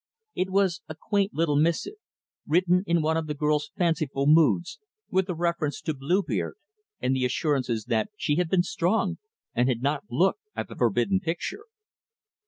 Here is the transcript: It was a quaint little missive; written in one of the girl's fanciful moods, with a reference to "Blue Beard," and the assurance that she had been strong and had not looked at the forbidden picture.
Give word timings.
It 0.33 0.49
was 0.49 0.81
a 0.89 0.95
quaint 0.95 1.31
little 1.35 1.55
missive; 1.57 1.97
written 2.47 2.83
in 2.87 3.03
one 3.03 3.17
of 3.17 3.27
the 3.27 3.35
girl's 3.35 3.69
fanciful 3.77 4.25
moods, 4.25 4.79
with 5.11 5.29
a 5.29 5.35
reference 5.35 5.79
to 5.81 5.93
"Blue 5.93 6.23
Beard," 6.23 6.55
and 6.99 7.15
the 7.15 7.23
assurance 7.23 7.67
that 7.85 8.09
she 8.17 8.37
had 8.37 8.49
been 8.49 8.63
strong 8.63 9.19
and 9.53 9.69
had 9.69 9.83
not 9.83 10.05
looked 10.09 10.41
at 10.55 10.69
the 10.69 10.75
forbidden 10.75 11.19
picture. 11.19 11.65